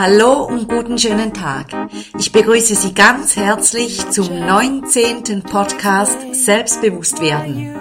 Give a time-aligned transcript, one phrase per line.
[0.00, 1.72] Hallo und guten schönen Tag.
[2.20, 5.42] Ich begrüße Sie ganz herzlich zum 19.
[5.42, 7.74] Podcast Selbstbewusst werden.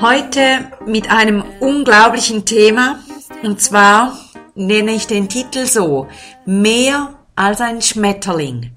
[0.00, 3.00] Heute mit einem unglaublichen Thema
[3.42, 4.16] und zwar
[4.54, 6.06] nenne ich den Titel so,
[6.46, 8.70] mehr als ein Schmetterling.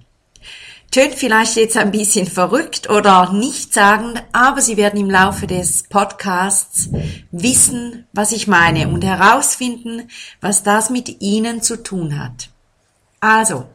[0.91, 6.89] Tönt vielleicht jetzt ein bisschen verrückt oder nichtssagend, aber Sie werden im Laufe des Podcasts
[7.31, 10.09] wissen, was ich meine und herausfinden,
[10.39, 12.49] was das mit Ihnen zu tun hat.
[13.19, 13.67] Also,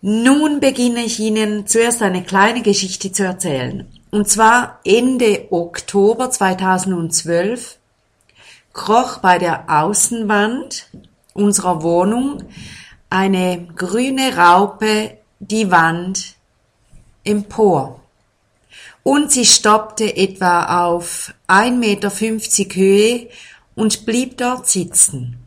[0.00, 3.86] nun beginne ich Ihnen zuerst eine kleine Geschichte zu erzählen.
[4.10, 7.78] Und zwar Ende Oktober 2012
[8.72, 10.90] kroch bei der Außenwand
[11.32, 12.42] unserer Wohnung
[13.08, 16.34] eine grüne Raupe die Wand
[17.24, 18.00] empor.
[19.02, 22.10] Und sie stoppte etwa auf 1,50 Meter
[22.74, 23.28] Höhe
[23.74, 25.38] und blieb dort sitzen.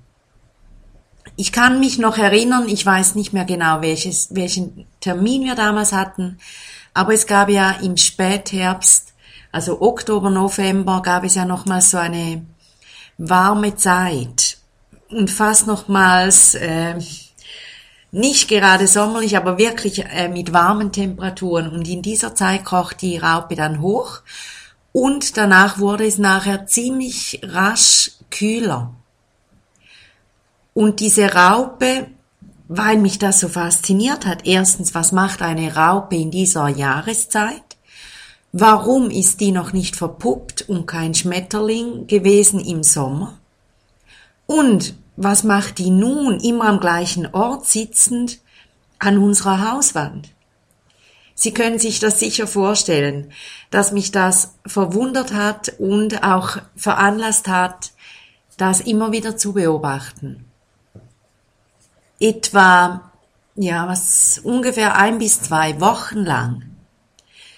[1.36, 5.92] Ich kann mich noch erinnern, ich weiß nicht mehr genau, welches, welchen Termin wir damals
[5.92, 6.40] hatten,
[6.94, 9.14] aber es gab ja im Spätherbst,
[9.52, 12.44] also Oktober, November, gab es ja nochmals so eine
[13.18, 14.58] warme Zeit
[15.10, 16.96] und fast nochmals äh,
[18.12, 21.70] nicht gerade sommerlich, aber wirklich äh, mit warmen Temperaturen.
[21.70, 24.22] Und in dieser Zeit kocht die Raupe dann hoch
[24.92, 28.94] und danach wurde es nachher ziemlich rasch kühler.
[30.74, 32.08] Und diese Raupe,
[32.68, 37.78] weil mich das so fasziniert hat, erstens, was macht eine Raupe in dieser Jahreszeit?
[38.52, 43.38] Warum ist die noch nicht verpuppt und kein Schmetterling gewesen im Sommer?
[44.46, 48.40] Und was macht die nun immer am gleichen Ort sitzend
[49.00, 50.30] an unserer Hauswand?
[51.36, 53.32] Sie können sich das sicher vorstellen,
[53.70, 57.92] dass mich das verwundert hat und auch veranlasst hat,
[58.58, 60.46] das immer wieder zu beobachten.
[62.20, 63.12] Etwa,
[63.56, 66.64] ja, was ungefähr ein bis zwei Wochen lang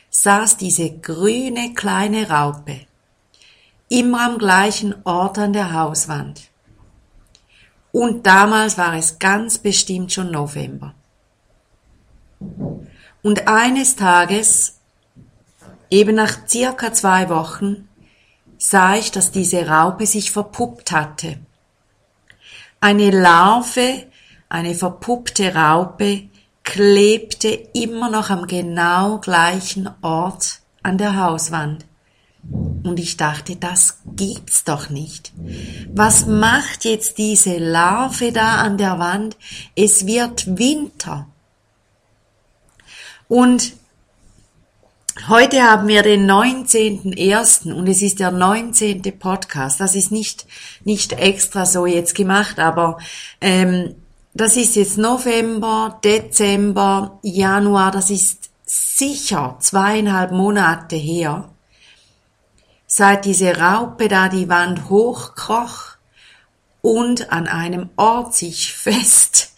[0.09, 2.81] saß diese grüne kleine Raupe
[3.89, 6.48] immer am gleichen Ort an der Hauswand.
[7.91, 10.93] Und damals war es ganz bestimmt schon November.
[13.21, 14.79] Und eines Tages,
[15.89, 17.89] eben nach circa zwei Wochen,
[18.57, 21.39] sah ich, dass diese Raupe sich verpuppt hatte.
[22.79, 24.05] Eine Larve,
[24.47, 26.29] eine verpuppte Raupe,
[26.63, 31.85] klebte immer noch am genau gleichen Ort an der Hauswand.
[32.49, 35.33] Und ich dachte, das gibt's doch nicht.
[35.93, 39.37] Was macht jetzt diese Larve da an der Wand?
[39.75, 41.27] Es wird Winter.
[43.27, 43.73] Und
[45.27, 47.71] heute haben wir den 19.01.
[47.73, 49.01] und es ist der 19.
[49.19, 49.79] Podcast.
[49.79, 50.47] Das ist nicht,
[50.83, 52.97] nicht extra so jetzt gemacht, aber
[53.41, 53.95] ähm,
[54.33, 61.49] das ist jetzt November, Dezember, Januar, das ist sicher zweieinhalb Monate her
[62.91, 65.95] seit diese Raupe da die Wand hochkroch
[66.81, 69.55] und an einem Ort sich festsetzte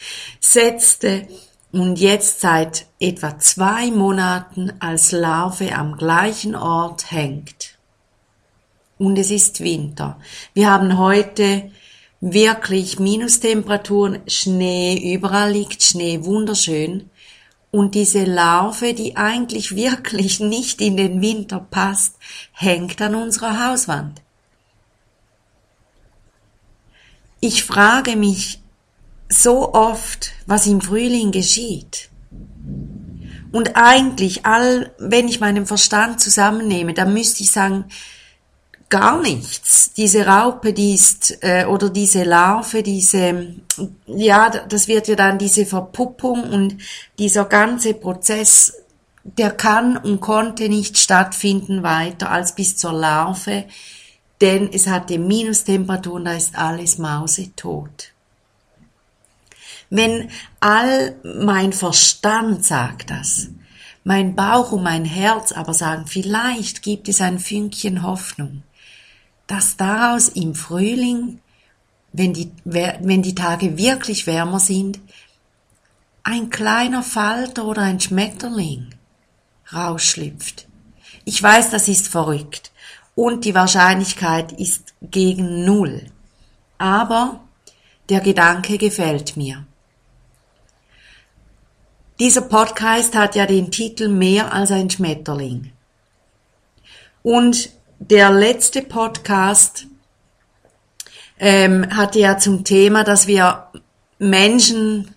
[1.72, 7.78] und jetzt seit etwa zwei Monaten als Larve am gleichen Ort hängt.
[8.98, 10.20] Und es ist Winter.
[10.54, 11.72] Wir haben heute
[12.20, 17.10] wirklich Minustemperaturen, Schnee, überall liegt Schnee, wunderschön.
[17.72, 22.18] Und diese Larve, die eigentlich wirklich nicht in den Winter passt,
[22.52, 24.22] hängt an unserer Hauswand.
[27.40, 28.62] Ich frage mich
[29.28, 32.10] so oft, was im Frühling geschieht.
[33.52, 37.86] Und eigentlich, all, wenn ich meinen Verstand zusammennehme, dann müsste ich sagen,
[38.92, 39.94] gar nichts.
[39.94, 43.56] Diese Raupe, die ist, äh, oder diese Larve, diese,
[44.06, 46.78] ja, das wird ja dann diese Verpuppung und
[47.18, 48.74] dieser ganze Prozess,
[49.24, 53.66] der kann und konnte nicht stattfinden weiter als bis zur Larve,
[54.42, 58.12] denn es hatte Minustemperaturen, da ist alles mausetot.
[59.90, 60.30] Wenn
[60.60, 63.50] all mein Verstand sagt das,
[64.04, 68.64] mein Bauch und mein Herz aber sagen, vielleicht gibt es ein Fünkchen Hoffnung,
[69.52, 71.42] dass daraus im Frühling,
[72.14, 75.02] wenn die, wenn die Tage wirklich wärmer sind,
[76.24, 78.96] ein kleiner Falter oder ein Schmetterling
[79.74, 80.68] rausschlüpft.
[81.26, 82.72] Ich weiß, das ist verrückt
[83.14, 86.06] und die Wahrscheinlichkeit ist gegen Null.
[86.78, 87.42] Aber
[88.08, 89.66] der Gedanke gefällt mir.
[92.22, 95.74] Dieser Podcast hat ja den Titel Mehr als ein Schmetterling.
[97.22, 97.70] Und
[98.02, 99.86] der letzte Podcast
[101.38, 103.68] ähm, hatte ja zum Thema, dass wir
[104.18, 105.14] Menschen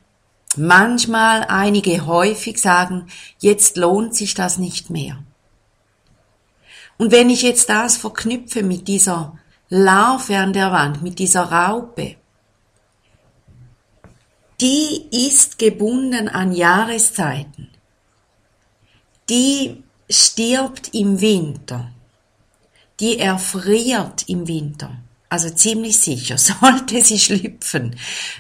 [0.57, 3.07] manchmal, einige häufig sagen,
[3.39, 5.19] jetzt lohnt sich das nicht mehr.
[6.99, 9.39] Und wenn ich jetzt das verknüpfe mit dieser
[9.71, 12.17] Larve an der Wand, mit dieser Raupe,
[14.61, 17.71] die ist gebunden an Jahreszeiten.
[19.31, 21.94] Die stirbt im Winter.
[23.01, 24.97] Die erfriert im Winter.
[25.29, 27.97] Also ziemlich sicher, sollte sie schlüpfen,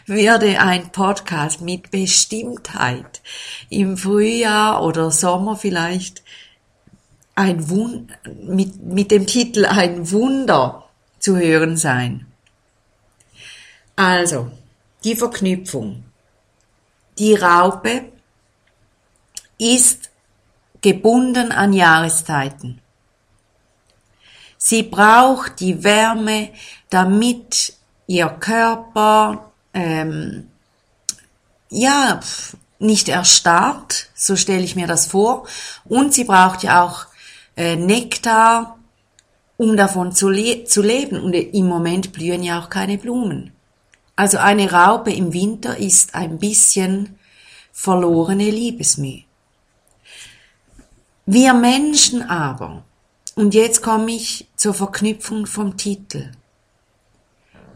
[0.06, 3.20] würde ein Podcast mit Bestimmtheit
[3.68, 6.22] im Frühjahr oder Sommer vielleicht
[7.34, 8.12] ein Wun
[8.42, 12.26] mit, mit dem Titel Ein Wunder zu hören sein.
[13.96, 14.50] Also,
[15.02, 16.04] die Verknüpfung.
[17.18, 18.12] Die Raupe
[19.58, 20.10] ist
[20.80, 22.80] gebunden an Jahreszeiten.
[24.66, 26.48] Sie braucht die Wärme,
[26.88, 27.74] damit
[28.06, 30.48] ihr Körper ähm,
[31.68, 32.18] ja
[32.78, 35.46] nicht erstarrt, so stelle ich mir das vor.
[35.84, 37.04] Und sie braucht ja auch
[37.58, 38.78] äh, Nektar,
[39.58, 41.20] um davon zu, le zu leben.
[41.20, 43.52] Und im Moment blühen ja auch keine Blumen.
[44.16, 47.18] Also eine Raupe im Winter ist ein bisschen
[47.70, 49.24] verlorene Liebesmühe.
[51.26, 52.82] Wir Menschen aber,
[53.34, 56.30] und jetzt komme ich zur Verknüpfung vom Titel,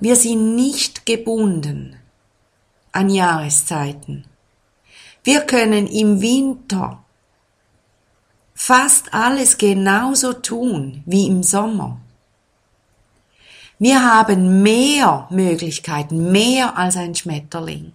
[0.00, 1.96] wir sind nicht gebunden
[2.92, 4.24] an Jahreszeiten.
[5.24, 7.02] Wir können im Winter
[8.54, 12.00] fast alles genauso tun wie im Sommer.
[13.80, 17.92] Wir haben mehr Möglichkeiten, mehr als ein Schmetterling.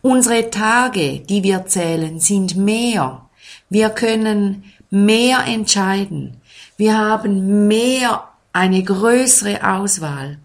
[0.00, 3.28] Unsere Tage, die wir zählen, sind mehr.
[3.68, 6.40] Wir können mehr entscheiden.
[6.76, 10.38] Wir haben mehr, eine größere Auswahl.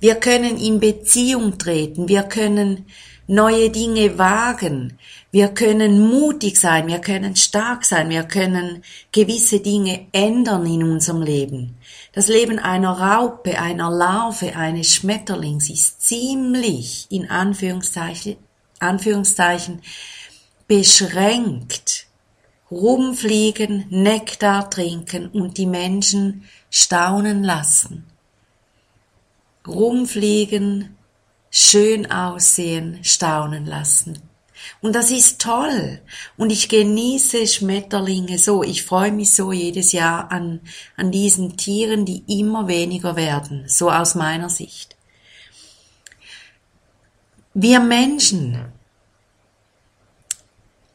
[0.00, 2.08] Wir können in Beziehung treten.
[2.08, 2.86] Wir können
[3.26, 4.98] neue Dinge wagen.
[5.30, 11.20] Wir können mutig sein, wir können stark sein, wir können gewisse Dinge ändern in unserem
[11.20, 11.76] Leben.
[12.12, 18.36] Das Leben einer Raupe, einer Larve, eines Schmetterlings ist ziemlich in Anführungszeichen,
[18.78, 19.82] Anführungszeichen
[20.66, 21.97] beschränkt.
[22.70, 28.06] Rumfliegen, Nektar trinken und die Menschen staunen lassen.
[29.66, 30.96] Rumfliegen,
[31.50, 34.18] schön aussehen, staunen lassen.
[34.80, 36.00] Und das ist toll.
[36.36, 38.62] Und ich genieße Schmetterlinge so.
[38.62, 40.60] Ich freue mich so jedes Jahr an,
[40.96, 43.64] an diesen Tieren, die immer weniger werden.
[43.66, 44.96] So aus meiner Sicht.
[47.54, 48.72] Wir Menschen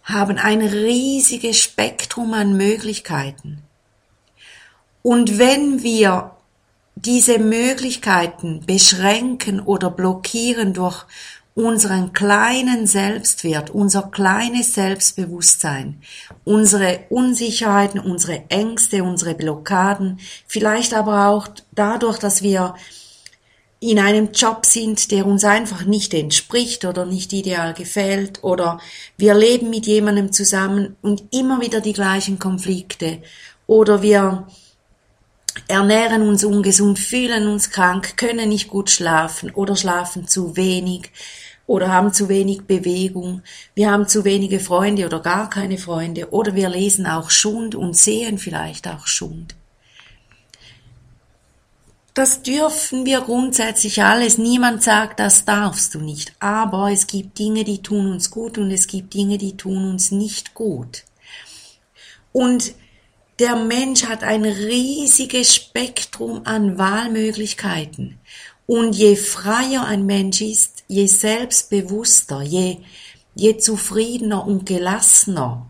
[0.03, 3.63] haben ein riesiges Spektrum an Möglichkeiten.
[5.01, 6.31] Und wenn wir
[6.95, 11.05] diese Möglichkeiten beschränken oder blockieren durch
[11.55, 16.01] unseren kleinen Selbstwert, unser kleines Selbstbewusstsein,
[16.43, 22.75] unsere Unsicherheiten, unsere Ängste, unsere Blockaden, vielleicht aber auch dadurch, dass wir
[23.83, 28.79] in einem Job sind, der uns einfach nicht entspricht oder nicht ideal gefällt oder
[29.17, 33.21] wir leben mit jemandem zusammen und immer wieder die gleichen Konflikte
[33.67, 34.47] oder wir
[35.67, 41.11] ernähren uns ungesund, fühlen uns krank, können nicht gut schlafen oder schlafen zu wenig
[41.67, 43.41] oder haben zu wenig Bewegung,
[43.75, 47.97] wir haben zu wenige Freunde oder gar keine Freunde oder wir lesen auch Schund und
[47.97, 49.55] sehen vielleicht auch Schund.
[52.13, 54.37] Das dürfen wir grundsätzlich alles.
[54.37, 56.33] Niemand sagt, das darfst du nicht.
[56.39, 60.11] Aber es gibt Dinge, die tun uns gut und es gibt Dinge, die tun uns
[60.11, 61.05] nicht gut.
[62.31, 62.75] Und
[63.39, 68.19] der Mensch hat ein riesiges Spektrum an Wahlmöglichkeiten.
[68.67, 72.77] Und je freier ein Mensch ist, je selbstbewusster, je,
[73.33, 75.65] je zufriedener und gelassener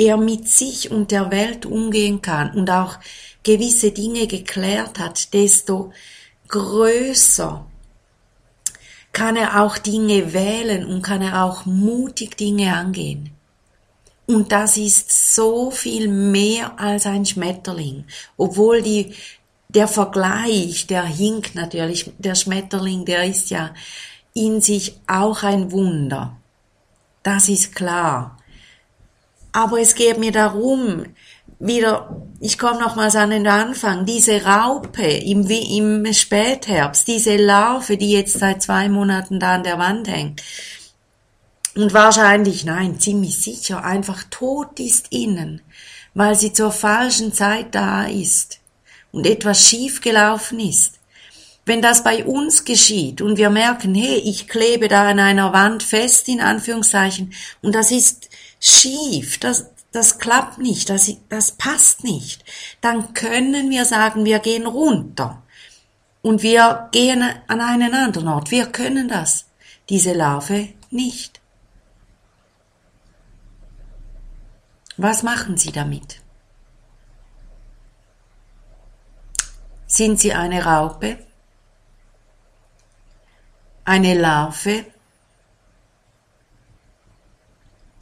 [0.00, 2.98] er mit sich und der Welt umgehen kann und auch
[3.42, 5.92] gewisse Dinge geklärt hat, desto
[6.48, 7.66] größer
[9.12, 13.30] kann er auch Dinge wählen und kann er auch mutig Dinge angehen.
[14.26, 18.04] Und das ist so viel mehr als ein Schmetterling.
[18.38, 19.14] Obwohl die,
[19.68, 23.74] der Vergleich, der hinkt natürlich, der Schmetterling, der ist ja
[24.32, 26.36] in sich auch ein Wunder.
[27.22, 28.39] Das ist klar.
[29.52, 31.04] Aber es geht mir darum,
[31.58, 38.12] wieder, ich komme nochmals an den Anfang, diese Raupe im, im Spätherbst, diese Larve, die
[38.12, 40.42] jetzt seit zwei Monaten da an der Wand hängt,
[41.76, 45.62] und wahrscheinlich, nein, ziemlich sicher, einfach tot ist innen,
[46.14, 48.58] weil sie zur falschen Zeit da ist
[49.12, 51.00] und etwas schief gelaufen ist.
[51.66, 55.82] wenn das bei uns geschieht und wir merken, hey, ich klebe da an einer Wand
[55.82, 58.29] fest, in Anführungszeichen, und das ist
[58.60, 62.44] schief, das, das klappt nicht, das, das passt nicht,
[62.80, 65.42] dann können wir sagen, wir gehen runter
[66.22, 68.50] und wir gehen an einen anderen Ort.
[68.50, 69.46] Wir können das,
[69.88, 71.40] diese Larve nicht.
[74.96, 76.20] Was machen Sie damit?
[79.86, 81.18] Sind Sie eine Raupe?
[83.84, 84.84] Eine Larve?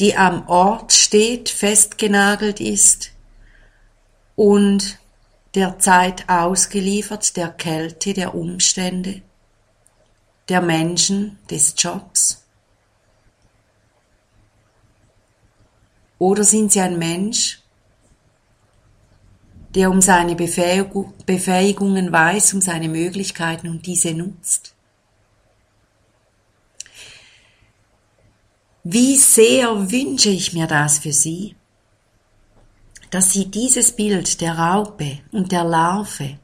[0.00, 3.10] Die am Ort steht, festgenagelt ist
[4.36, 4.98] und
[5.56, 9.22] der Zeit ausgeliefert, der Kälte, der Umstände,
[10.48, 12.44] der Menschen, des Jobs?
[16.20, 17.60] Oder sind Sie ein Mensch,
[19.74, 24.74] der um seine Befähigungen weiß, um seine Möglichkeiten und diese nutzt?
[28.90, 31.54] Wie sehr wünsche ich mir das für Sie,
[33.10, 36.38] dass Sie dieses Bild der Raupe und der Larve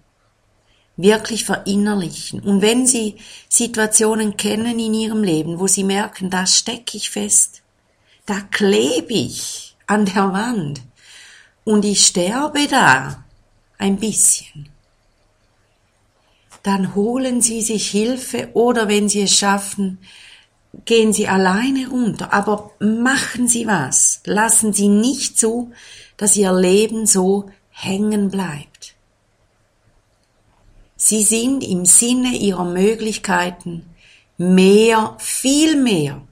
[0.98, 2.40] wirklich verinnerlichen.
[2.40, 3.16] Und wenn Sie
[3.48, 7.62] Situationen kennen in Ihrem Leben, wo Sie merken, da stecke ich fest,
[8.26, 10.82] da klebe ich an der Wand
[11.64, 13.24] und ich sterbe da
[13.78, 14.68] ein bisschen.
[16.62, 19.98] Dann holen Sie sich Hilfe oder wenn Sie es schaffen,
[20.84, 24.20] gehen Sie alleine runter, aber machen Sie was.
[24.24, 25.72] Lassen Sie nicht zu,
[26.16, 28.94] dass Ihr Leben so hängen bleibt.
[30.96, 33.94] Sie sind im Sinne Ihrer Möglichkeiten
[34.38, 36.22] mehr, viel mehr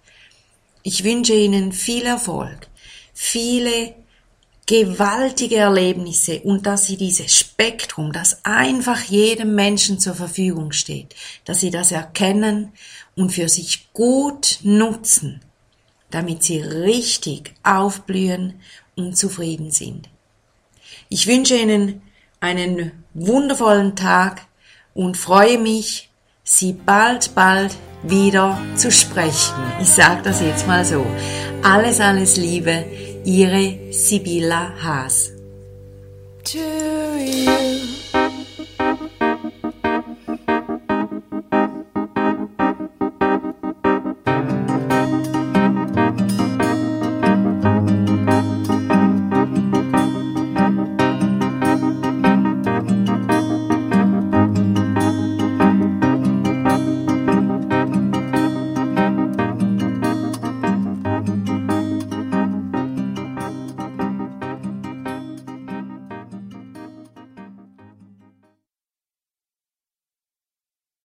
[0.83, 2.69] Ich wünsche Ihnen viel Erfolg,
[3.13, 3.95] viele
[4.67, 11.15] gewaltige Erlebnisse und dass sie dieses Spektrum, das einfach jedem Menschen zur Verfügung steht,
[11.47, 12.73] dass sie das erkennen
[13.17, 15.41] und für sich gut nutzen,
[16.11, 18.61] damit sie richtig aufblühen
[18.95, 20.11] und zufrieden sind.
[21.09, 22.03] Ich wünsche Ihnen
[22.41, 24.47] einen wundervollen Tag
[24.99, 26.11] und freue mich,
[26.43, 29.55] Sie bald, bald wieder zu sprechen.
[29.81, 31.07] Ich sage das jetzt mal so.
[31.63, 32.85] Alles, alles Liebe
[33.25, 35.31] Ihre Sibylla Haas.